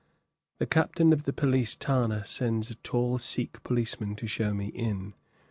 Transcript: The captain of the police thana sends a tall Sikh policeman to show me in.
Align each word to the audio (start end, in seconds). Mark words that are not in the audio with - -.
The 0.57 0.65
captain 0.65 1.13
of 1.13 1.25
the 1.25 1.31
police 1.31 1.75
thana 1.75 2.25
sends 2.25 2.71
a 2.71 2.75
tall 2.77 3.19
Sikh 3.19 3.63
policeman 3.63 4.15
to 4.15 4.25
show 4.25 4.51
me 4.51 4.69
in. 4.69 5.13